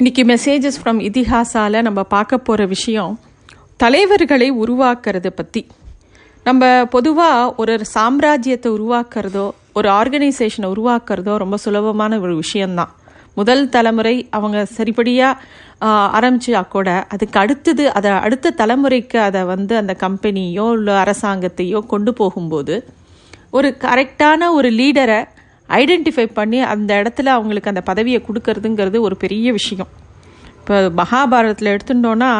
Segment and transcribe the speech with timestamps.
[0.00, 3.18] இன்றைக்கி messages from இதிஹாசால நம்ம பார்க்க போகிற விஷயம்
[3.76, 5.62] தலைவர்களை உருவாக்குறத பற்றி
[6.44, 12.92] நம்ம பொதுவாக ஒரு சாம்ராஜ்யத்தை உருவாக்குறதோ ஒரு ஆர்கனைசேஷனை உருவாக்குறதோ ரொம்ப சுலபமான ஒரு விஷயந்தான்
[13.34, 15.42] முதல் தலைமுறை அவங்க சரிப்படியாக
[16.18, 22.76] ஆரம்பிச்சா கூட அதுக்கு அடுத்தது அதை அடுத்த தலைமுறைக்கு அதை வந்து அந்த கம்பெனியோ இல்லை அரசாங்கத்தையோ கொண்டு போகும்போது
[23.50, 25.20] ஒரு கரெக்டான ஒரு லீடரை
[25.78, 29.90] ஐடென்டிஃபை பண்ணி அந்த இடத்துல அவங்களுக்கு அந்த பதவியை கொடுக்கறதுங்கிறது ஒரு பெரிய விஷயம்.
[30.58, 32.32] இப்போ மகாபாரதத்தில் எடுத்துட்டோன்னா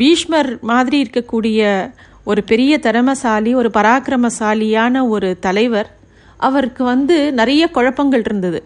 [0.00, 1.92] பீஷ்மர் மாதிரி இருக்கக்கூடிய
[2.24, 5.88] ஒரு பெரிய திறமசாலி ஒரு பராக்கிரமசாலியான ஒரு தலைவர்
[6.36, 8.60] அவருக்கு வந்து நிறைய குழப்பங்கள் இருந்தது.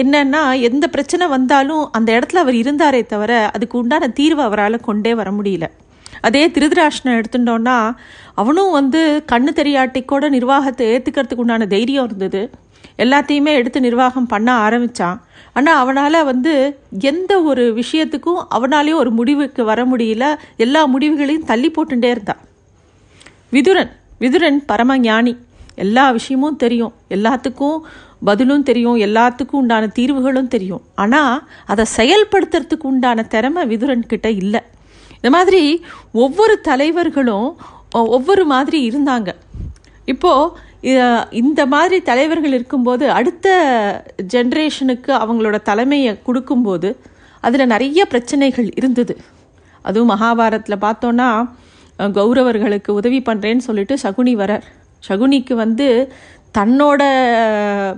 [0.00, 5.30] என்னன்னா எந்த பிரச்சனை வந்தாலும் அந்த இடத்துல அவர் இருந்தாரே தவிர அதுக்கு உண்டான தீர்வை அவரால் கொண்டே வர
[5.30, 5.66] முடியல.
[6.20, 7.76] அதே திருதராஷ்டிரன் எடுத்துட்டோன்னா
[8.34, 9.00] அவனும் வந்து
[9.32, 12.42] கண்ணு தெரியாட்டி கூட நிர்வாகத்தை ஏற்றுக்கிறதுக்கு உண்டான தைரியம் இருந்தது.
[13.04, 15.18] எல்லாத்தையுமே எடுத்து நிர்வாகம் பண்ண ஆரம்பித்தான்
[15.58, 16.52] ஆனால் அவனால் வந்து
[17.10, 20.24] எந்த ஒரு விஷயத்துக்கும் அவனாலேயும் ஒரு முடிவுக்கு வர முடியல.
[20.56, 22.42] எல்லா முடிவுகளையும் தள்ளி போட்டுட்டே இருந்தான்.
[23.54, 23.92] விதுரன்
[24.22, 25.32] விதுரன் பரம ஞானி.
[25.84, 26.94] எல்லா விஷயமும் தெரியும்.
[27.16, 27.78] எல்லாத்துக்கும்
[28.28, 28.96] பதிலும் தெரியும்.
[29.06, 30.82] எல்லாத்துக்கும் உண்டான தீர்வுகளும் தெரியும்.
[30.94, 31.36] ஆனால்
[31.72, 34.60] அதை செயல்படுத்துறதுக்கு உண்டான திறமை விதுரன் கிட்ட இல்லை.
[35.14, 35.62] இந்த மாதிரி
[36.24, 37.48] ஒவ்வொரு தலைவர்களும்
[38.16, 39.30] ஒவ்வொரு மாதிரி இருந்தாங்க.
[40.04, 40.52] இப்போது
[41.40, 43.48] இந்த மாதிரி தலைவர்கள் இருக்கும்போது அடுத்த
[44.34, 46.90] ஜென்ரேஷனுக்கு அவங்களோட தலைமையை கொடுக்கும்போது
[47.40, 49.16] அதில் நிறைய பிரச்சனைகள் இருந்தது.
[49.82, 51.28] அதுவும் மகாபாரத்தில் பார்த்தோன்னா
[51.98, 54.66] கௌரவர்களுக்கு உதவி பண்ணுறேன்னு சொல்லிட்டு சகுனி வரார்.
[55.08, 56.12] சகுனிக்கு வந்து
[56.58, 57.02] தன்னோட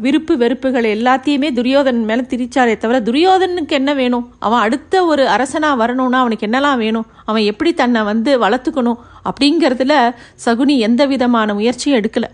[0.00, 4.26] விருப்பு வெறுப்புகள் எல்லாத்தையுமே துரியோதன் மேலே திரிச்சாரே தவிர துரியோதனுக்கு என்ன வேணும்?
[4.38, 7.06] அவன் அடுத்த ஒரு அரசனாக வரணும்னா அவனுக்கு என்னலாம் வேணும்?
[7.24, 9.00] அவன் எப்படி தன்னை வந்து வளர்த்துக்கணும்?
[9.28, 12.30] அப்படிங்கிறதுல சகுனி எந்த விதமான முயற்சியும் எடுக்கலை.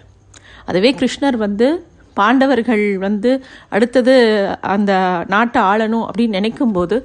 [0.71, 1.69] அதுவே கிருஷ்ணர் வந்து
[2.17, 3.31] பாண்டவர்கள் வந்து
[3.75, 4.15] அடுத்தது
[4.75, 4.93] அந்த
[5.35, 6.97] நாட்டை ஆளணும் அப்படின்னு நினைக்கும்போது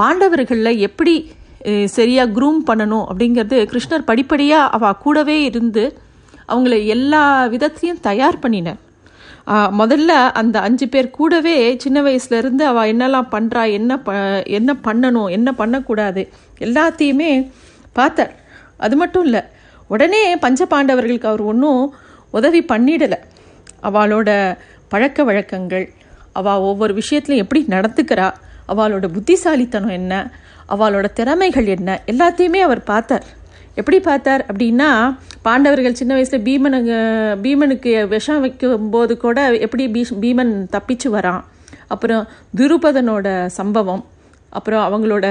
[0.00, 1.14] பாண்டவர்களில் எப்படி
[1.96, 5.84] சரியாக குரூம் க்ரூம் பண்ணணும் அப்படிங்கிறது கிருஷ்ணர் படிப்படியாக அவ கூடவே இருந்து
[6.52, 7.24] அவங்கள எல்லா
[7.54, 8.78] விதத்தையும் தயார் பண்ணினார்.
[9.80, 14.12] முதல்ல அந்த அஞ்சு பேர் கூடவே சின்ன வயசுலேருந்து அவள் என்னெல்லாம் பண்ணுறா என்ன ப
[14.58, 16.22] என்ன பண்ணணும் என்ன பண்ணக்கூடாது
[16.66, 17.30] எல்லாத்தையுமே
[17.98, 18.34] பார்த்தார்.
[18.84, 19.42] அது மட்டும் இல்லை
[19.94, 21.82] உடனே பஞ்ச பாண்டவர்களுக்கு அவர் ஒன்றும்
[22.30, 23.18] உதவி பண்ணிடலை.
[23.82, 24.58] அவளோட
[24.88, 25.86] பழக்க வழக்கங்கள்
[26.32, 28.28] அவள் ஒவ்வொரு விஷயத்துலையும் எப்படி நடந்துக்கிறா
[28.68, 30.14] அவளோட புத்திசாலித்தனம் என்ன
[30.68, 33.24] அவளோட திறமைகள் என்ன எல்லாத்தையுமே அவர் பார்த்தார்.
[33.74, 34.90] எப்படி பார்த்தார் அப்படின்னா
[35.42, 36.96] பாண்டவர்கள் சின்ன வயசில் பீமனுக்கு
[37.44, 41.42] பீமனுக்கு விஷம் வைக்கும்போது கூட எப்படி பீஷ் பீமன் தப்பிச்சு வரான்.
[41.86, 44.02] அப்புறம் துருபதனோட சம்பவம்
[44.58, 45.26] அப்புறம் அவங்களோட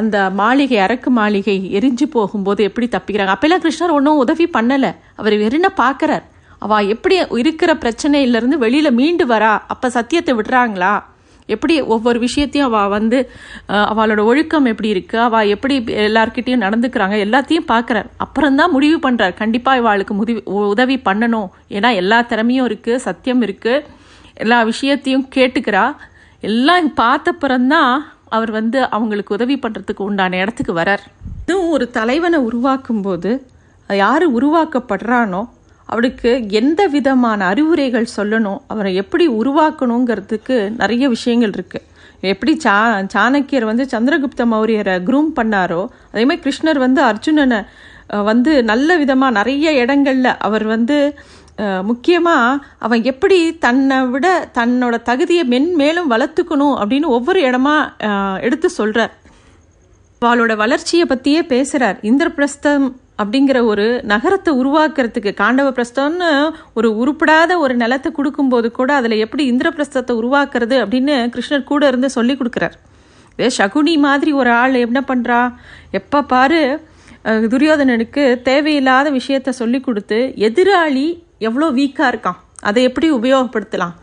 [0.00, 3.34] அந்த மாளிகை அரக்கு மாளிகை எரிஞ்சு போகும்போது எப்படி தப்பிக்கிறாங்க?
[3.36, 4.90] அப்பெல்லாம் கிருஷ்ணர் ஒன்றும் உதவி பண்ணலை.
[5.20, 6.24] அவர் வெறுன பார்க்கறார்
[6.64, 9.52] அவள் எப்படி இருக்கிற பிரச்சனையிலேருந்து வெளியில் மீண்டு வரா?
[9.72, 10.94] அப்போ சத்தியத்தை விடுறாங்களா?
[11.54, 13.18] எப்படி ஒவ்வொரு விஷயத்தையும் அவள் வந்து
[13.90, 15.16] அவளோட ஒழுக்கம் எப்படி இருக்கு?
[15.26, 15.74] அவள் எப்படி
[16.06, 17.16] எல்லார்கிட்டையும் நடந்துக்கிறாங்க?
[17.26, 21.48] எல்லாத்தையும் பார்க்கறார் அப்புறம்தான் முடிவு பண்ணுறார் கண்டிப்பாக இவாளுக்கு முதிவு உதவி பண்ணணும்.
[21.76, 23.84] ஏன்னா எல்லா திறமையும் இருக்குது சத்தியம் இருக்குது
[24.44, 25.84] எல்லா விஷயத்தையும் கேட்டுக்கிறா.
[26.46, 27.92] எல்லாம் பார்த்தப்புறம்தான்
[28.28, 31.04] அவர் வந்து அவங்களுக்கு உதவி பண்ணுறதுக்கு உண்டான இடத்துக்கு வரார்.
[31.42, 33.30] இதுவும் ஒரு தலைவனை உருவாக்கும் போது
[33.88, 35.42] யார் உருவாக்கப்படுறானோ
[35.88, 36.30] அவளுக்கு
[36.60, 41.86] எந்த விதமான அறிவுரைகள் சொல்லணும் அவரை எப்படி உருவாக்கணுங்கிறதுக்கு நிறைய விஷயங்கள் இருக்குது
[42.30, 42.74] எப்படி சா
[43.14, 47.60] சாணக்கியர் வந்து சந்திரகுப்த மௌரியரை குரூம் பண்ணாரோ அதேமாதிரி கிருஷ்ணர் வந்து அர்ஜுனனை
[48.24, 50.96] வந்து நல்ல விதமாக நிறைய இடங்கள்ல அவர் வந்து
[51.82, 57.76] முக்கியமாக அவன் எப்படி தன்னை விட தன்னோட தகுதியை மென்மேலும் வளர்த்துக்கணும் அப்படின்னு ஒவ்வொரு இடமா
[58.40, 59.14] எடுத்து சொல்கிறார்
[60.22, 68.12] அவளோட வளர்ச்சியை பற்றியே பேசுகிறார் இந்திரபிரஸ்தம் அப்படிங்கிற ஒரு நகரத்தை உருவாக்குறதுக்கு காண்டவ பிரஸ்தம்னு ஒரு உருப்படாத ஒரு நிலத்தை
[68.12, 72.76] கொடுக்கும்போது கூட அதில் எப்படி இந்திரபிரஸ்தத்தை உருவாக்குறது அப்படின்னு கிருஷ்ணர் கூட இருந்து சொல்லி கொடுக்குறார்.
[73.38, 75.54] இதே சகுனி மாதிரி ஒரு ஆள் என்ன பண்ணுறா
[75.90, 76.80] எப்போ பாரு
[77.24, 82.40] துரியோதனனுக்கு தேவையில்லாத விஷயத்த சொல்லி கொடுத்து எதிராளி எவ்வளோ வீக்காக இருக்கான்.
[82.68, 83.94] அதை எப்படி உபயோகப்படுத்தலாம்?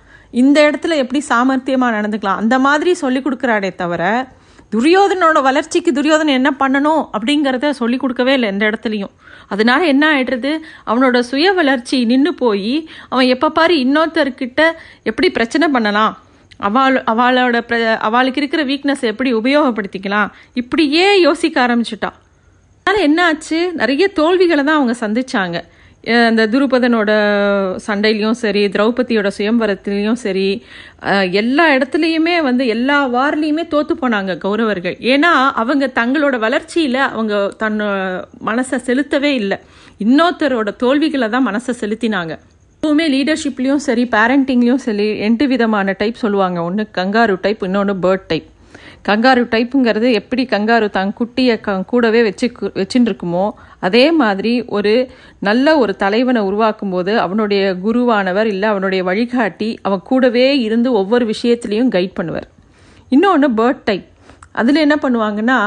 [0.41, 2.39] இந்த இடத்துல எப்படி சாமர்த்தியமாக நடந்துக்கலாம்?
[2.43, 4.03] அந்த மாதிரி சொல்லி கொடுக்குறாடே தவிர
[4.73, 9.11] துரியோதனோட வளர்ச்சிக்கு துரியோதனன் என்ன பண்ணணும் அப்படிங்கிறத சொல்லி கொடுக்கவே இல்லை எந்த இடத்துலையும்.
[9.47, 10.51] அதனால என்ன ஆயிடுறது?
[10.89, 14.61] அவனோட சுய வளர்ச்சி நின்று போய் அவன் எப்போ பாரு இன்னொருத்தர்கிட்ட
[15.03, 16.13] எப்படி பிரச்சனை பண்ணலாம்?
[16.67, 17.77] அவள் அவளோட பிர
[18.07, 20.31] அவளுக்கு இருக்கிற வீக்னஸ் எப்படி உபயோகப்படுத்திக்கலாம்?
[20.61, 22.17] இப்படியே யோசிக்க ஆரம்பிச்சிட்டான்
[22.85, 23.59] அதனால் என்ன ஆச்சு?
[23.81, 25.59] நிறைய தோல்விகளை தான் அவங்க சந்திச்சாங்க.
[26.11, 27.11] இந்த துருபதனோட
[27.85, 30.47] சண்டையிலையும் சரி திரௌபதியோட சுயம்பரத்துலேயும் சரி
[31.41, 34.97] எல்லா இடத்துலையுமே வந்து எல்லா வார்லேயுமே தோற்று போனாங்க கௌரவர்கள்.
[35.13, 37.93] ஏன்னா அவங்க தங்களோட வளர்ச்சியில் அவங்க தன்னோட
[38.49, 39.59] மனசை செலுத்தவே இல்லை.
[40.05, 42.35] இன்னொருத்தரோட தோல்விகளை தான் மனசை செலுத்தினாங்க.
[42.75, 46.59] எப்பவுமே லீடர்ஷிப்லேயும் சரி பேரண்டிங்லேயும் சரி ரெண்டு விதமான டைப் சொல்லுவாங்க.
[46.69, 48.47] ஒன்று கங்காரு டைப் இன்னொன்று பேர்ட் டைப்
[49.07, 52.47] கங்காரு டைப்புங்கிறது எப்படி கங்காரு தன் குட்டியை க கூடவே வச்சு
[52.79, 53.45] வச்சுட்டு இருக்குமோ
[53.79, 54.93] அதே மாதிரி ஒரு
[55.39, 61.91] நல்ல ஒரு தலைவனை உருவாக்கும் போது அவனுடைய குருவானவர் இல்லை அவனுடைய வழிகாட்டி அவன் கூடவே இருந்து ஒவ்வொரு விஷயத்துலையும்
[61.95, 62.47] கைட் பண்ணுவார்.
[63.11, 64.07] இன்னொன்று பேர்ட் டைப்
[64.61, 65.59] அதில் என்ன பண்ணுவாங்கன்னா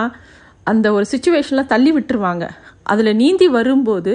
[0.65, 2.45] அந்த ஒரு சுச்சுவேஷனில் தள்ளி விட்டுருவாங்க.
[2.93, 4.13] அதில் நீந்தி வரும்போது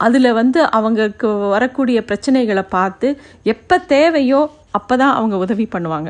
[0.00, 3.08] அதில் வந்து அவங்களுக்கு வரக்கூடிய பிரச்சனைகளை பார்த்து
[3.54, 4.40] எப்போ தேவையோ
[4.78, 6.08] அப்போ தான் அவங்க உதவி பண்ணுவாங்க.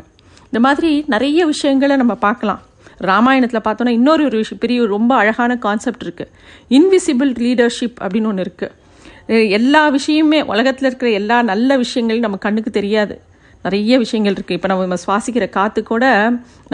[0.49, 2.61] இந்த மாதிரி நிறைய விஷயங்களை நம்ம பார்க்கலாம்.
[3.09, 6.31] ராமாயணத்தில் பார்த்தோன்னா இன்னொரு ஒரு விஷயம் பெரிய ரொம்ப அழகான கான்செப்ட் இருக்குது
[6.77, 8.85] இன்விசிபிள் லீடர்ஷிப் அப்படின்னு ஒன்று இருக்குது
[9.57, 13.15] எல்லா விஷயமே உலகத்தில் இருக்கிற எல்லா நல்ல விஷயங்களும் நம்ம கண்ணுக்கு தெரியாது.
[13.65, 16.05] நிறைய விஷயங்கள் இருக்குது இப்போ நம்ம சுவாசிக்கிற காற்று கூட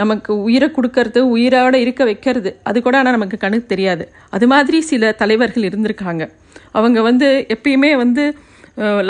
[0.00, 4.04] நமக்கு உயிரை கொடுக்கறது உயிரோட இருக்க வைக்கிறது அது கூட ஆனால் நமக்கு கண்ணுக்கு தெரியாது.
[4.36, 6.24] அது மாதிரி சில தலைவர்கள் இருந்திருக்காங்க.
[6.78, 8.24] அவங்க வந்து எப்பயுமே வந்து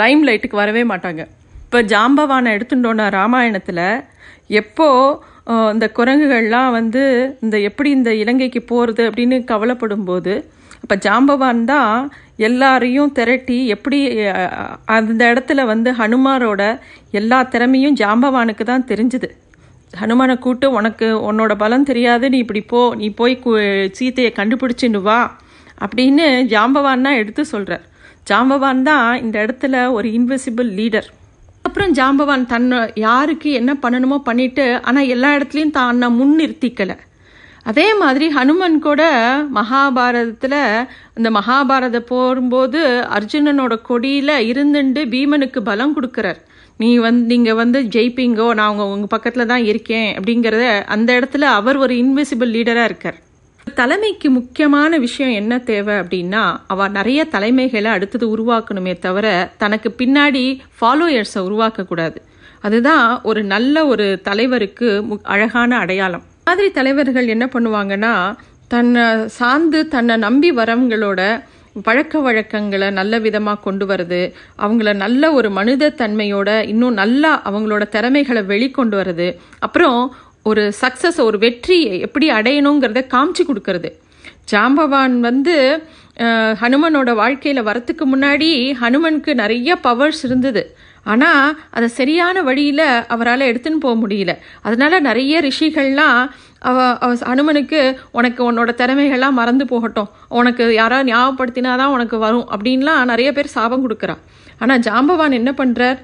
[0.01, 1.23] லைம் லைட்டுக்கு வரவே மாட்டாங்க.
[1.75, 4.03] இப்போ ஜாம்பவானை எடுத்துட்டோன்னா ராமாயணத்தில்
[4.49, 4.85] எப்போ
[5.73, 10.33] இந்த குரங்குகள்லாம் வந்து இந்த எப்படி இந்த இலங்கைக்கு போகிறது அப்படின்னு கவலைப்படும் போது
[10.83, 13.99] இப்போ ஜாம்பவான் தான் எல்லாரையும் திரட்டி எப்படி
[14.85, 16.77] அந்த இடத்துல வந்து ஹனுமாரோட
[17.11, 19.29] எல்லா திறமையும் ஜாம்பவானுக்கு தான் தெரிஞ்சுது.
[19.95, 23.37] ஹனுமானை கூட்டு உனக்கு உன்னோட பலம் தெரியாது நீ இப்படி போ நீ போய்
[23.93, 25.19] சீத்தையை கண்டுபிடிச்சின்னு வா
[25.81, 27.85] அப்படின்னு ஜாம்பவான் தான் எடுத்து சொல்கிறார்
[28.29, 31.11] ஜாம்பவான் தான் இந்த இடத்துல ஒரு இன்விசிபிள் லீடர்
[31.75, 36.95] அப்புறம் ஜாம்பவான் தன்னை யாருக்கு என்ன பண்ணணுமோ பண்ணிட்டு ஆனால் எல்லா இடத்துலையும் தன்னை முன் நிறுத்திக்கலை
[37.69, 39.01] அதே மாதிரி ஹனுமன் கூட
[39.57, 40.55] மகாபாரதத்தில்
[41.17, 42.81] இந்த மகாபாரத போகும்போது
[43.17, 46.39] அர்ஜுனனோட கொடியில் இருந்துண்டு பீமனுக்கு பலம் கொடுக்குறார்.
[46.79, 51.83] நீ வந்து நீங்கள் வந்து ஜெயிப்பீங்கோ நான் உங்கள் உங்கள் பக்கத்தில் தான் இருக்கேன் அப்படிங்கிறத அந்த இடத்துல அவர்
[51.85, 53.19] ஒரு இன்விசிபிள் லீடராக இருக்கார்.
[53.75, 59.27] தலைமைக்கு முக்கியமான விஷயம் என்ன தேவை அப்படின்னா அவ நிறைய தலைமைகளை அடுத்தது உருவாக்கணுமே தவிர
[59.57, 60.43] தனக்கு பின்னாடி
[60.77, 62.17] ஃபாலோயர்ஸை உருவாக்கக்கூடாது.
[62.61, 64.87] அதுதான் ஒரு நல்ல ஒரு தலைவருக்கு
[65.23, 66.23] அழகான அடையாளம்.
[66.43, 68.13] மாதிரி தலைவர்கள் என்ன பண்ணுவாங்கன்னா
[68.67, 69.05] தன்னை
[69.39, 71.21] சார்ந்து தன்னை நம்பி வரவங்களோட
[71.85, 74.19] பழக்க வழக்கங்களை நல்ல விதமாக கொண்டு வருது
[74.57, 79.27] அவங்கள நல்ல ஒரு மனித தன்மையோட இன்னும் நல்லா அவங்களோட திறமைகளை வெளிக்கொண்டு வருது
[79.59, 79.99] அப்புறம்
[80.49, 83.89] ஒரு சக்ஸஸ் ஒரு வெற்றியை எப்படி அடையணுங்கிறத காமிச்சு கொடுக்கறது.
[84.51, 85.55] ஜாம்பவான் வந்து
[86.61, 88.49] ஹனுமனோட வாழ்க்கையில் வரத்துக்கு முன்னாடி
[88.81, 90.63] ஹனுமனுக்கு நிறைய பவர்ஸ் இருந்தது.
[91.13, 94.33] ஆனால் அதை சரியான வழியில் அவரால் எடுத்துன்னு போக முடியல.
[94.67, 96.21] அதனால நிறைய ரிஷிகள்லாம்
[96.69, 97.81] அவ அவ ஹனுமனுக்கு
[98.11, 100.09] உனக்கு உன்னோட திறமைகள்லாம் மறந்து போகட்டும்.
[100.39, 102.47] உனக்கு யாராவது ஞாபகப்படுத்தினாதான் உனக்கு வரும்.
[102.53, 104.21] அப்படின்லாம் நிறைய பேர் சாபம் கொடுக்குறான்.
[104.59, 105.99] ஆனால் ஜாம்பவான் என்ன பண்ணுறார்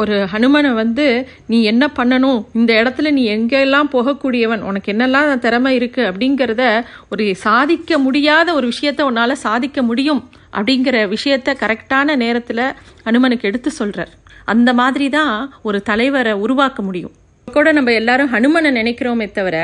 [0.00, 1.06] ஒரு ஹனுமனை வந்து
[1.50, 2.40] நீ என்ன பண்ணணும்?
[2.58, 4.62] இந்த இடத்துல நீ எங்கெல்லாம் போகக்கூடியவன்?
[4.68, 6.64] உனக்கு என்னெல்லாம் திறமை இருக்குது அப்படிங்கிறத
[7.12, 10.22] ஒரு சாதிக்க முடியாத ஒரு விஷயத்த உன்னால் சாதிக்க முடியும்
[10.56, 12.64] அப்படிங்கிற விஷயத்த கரெக்டான நேரத்தில்
[13.06, 14.12] ஹனுமனுக்கு எடுத்து சொல்கிறார்
[14.52, 15.34] அந்த மாதிரி தான்
[15.68, 17.14] ஒரு தலைவரை உருவாக்க முடியும்.
[17.54, 19.56] கூட நம்ம எல்லாரும் ஹனுமனை நினைக்கிறோமே தவிர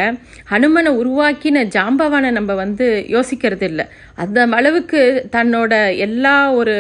[0.53, 3.85] ஹனுமனை உருவாக்கின ஜாம்பவானை நம்ம வந்து யோசிக்கிறது இல்லை.
[4.23, 5.03] அந்த அளவுக்கு
[5.37, 5.73] தன்னோட
[6.07, 6.77] எல்லா ஒரு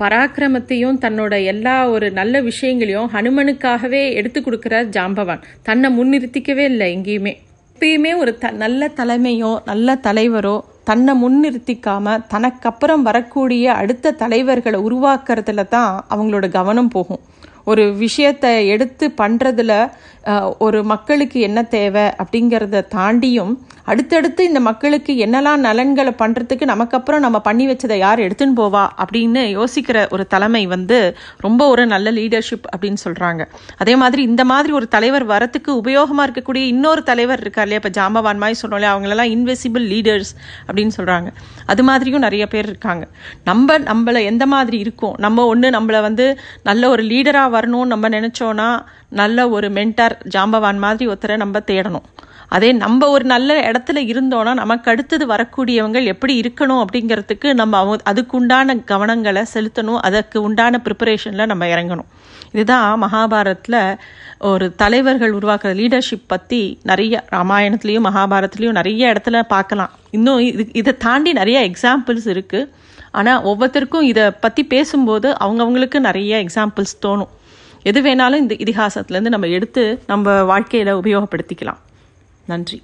[0.00, 5.44] பராக்கிரமத்தையும் தன்னோட எல்லா ஒரு நல்ல விஷயங்களையும் ஹனுமனுக்காகவே எடுத்து கொடுக்குறார் ஜாம்பவான்.
[5.62, 7.34] தன்னை முன்னிறுத்திக்கவே இல்லை எங்கேயுமே.
[7.78, 10.56] எப்பயுமே ஒரு த நல்ல தலைமையோ நல்ல தலைவரோ
[10.90, 17.22] தன்னை முன்னிறுத்திக்காம தனக்கப்புறம் வரக்கூடிய அடுத்த தலைவர்களை உருவாக்குறதுல தான் அவங்களோட கவனம் போகும்.
[17.66, 19.72] ஒரு விஷயத்தை எடுத்து பண்ணுறதுல
[20.58, 23.52] ஒரு மக்களுக்கு என்ன தேவை அப்படிங்கிறத தாண்டியும்
[23.84, 29.98] அடுத்தடுத்து இந்த மக்களுக்கு என்னெல்லாம் நலன்களை பண்ணுறதுக்கு நமக்கப்புறம் நம்ம பண்ணி வச்சதை யார் எடுத்துன்னு போவா அப்படின்னு யோசிக்கிற
[30.10, 30.98] ஒரு தலைமை வந்து
[31.40, 33.44] ரொம்ப ஒரு நல்ல லீடர்ஷிப் அப்படின்னு சொல்கிறாங்க
[33.76, 37.82] அதே மாதிரி இந்த மாதிரி ஒரு தலைவர் வரத்துக்கு உபயோகமாக இருக்கக்கூடிய இன்னொரு தலைவர் இருக்கார் இல்லையா?
[37.84, 40.32] இப்போ ஜாம்பவான் மாதிரி சொன்னோம் அவங்களெல்லாம் இன்வெசிபிள் லீடர்ஸ்
[40.66, 41.28] அப்படின்னு சொல்கிறாங்க
[41.66, 43.04] அது மாதிரியும் நிறைய பேர் இருக்காங்க.
[43.44, 45.14] நம்ம நம்மளை எந்த மாதிரி இருக்கோம்?
[45.18, 46.26] நம்ம ஒன்று நம்மளை வந்து
[46.62, 48.68] நல்ல ஒரு லீடராக வரணும்னு நம்ம நினச்சோன்னா
[49.20, 52.06] நல்ல ஒரு மென்டார் ஜாம்பவான் மாதிரி ஒருத்தரை நம்ம தேடணும்.
[52.56, 58.34] அதே நம்ம ஒரு நல்ல இடத்துல இருந்தோன்னா நமக்கு அடுத்தது வரக்கூடியவங்க எப்படி இருக்கணும் அப்படிங்கிறதுக்கு நம்ம அவங்க அதுக்கு
[58.38, 62.08] உண்டான கவனங்களை செலுத்தணும் அதற்கு உண்டான ப்ரிப்பரேஷனில் நம்ம இறங்கணும்.
[62.52, 63.80] இதுதான் மகாபாரத்தில்
[64.50, 66.60] ஒரு தலைவர்கள் உருவாக்குற லீடர்ஷிப் பற்றி
[66.90, 69.94] நிறைய ராமாயணத்துலேயும் மகாபாரத்துலேயும் நிறைய இடத்துல பார்க்கலாம்.
[70.16, 72.70] இன்னும் இது இதை தாண்டி நிறைய எக்ஸாம்பிள்ஸ் இருக்குது
[73.18, 77.32] ஆனால் ஒவ்வொருத்தருக்கும் இதை பற்றி பேசும்போது அவங்கவுங்களுக்கு நிறைய எக்ஸாம்பிள்ஸ் தோணும்.
[77.88, 81.82] எது வேணாலும் இந்த இதிகாசத்துலேருந்து நம்ம எடுத்து நம்ம வாழ்க்கையில் உபயோகப்படுத்திக்கலாம்.
[82.46, 82.78] நன்றி.